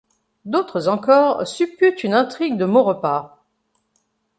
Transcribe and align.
D’autres 0.45 0.87
encore 0.87 1.47
supputent 1.47 2.03
une 2.03 2.15
intrigue 2.15 2.57
de 2.57 2.65
Maurepas. 2.65 3.45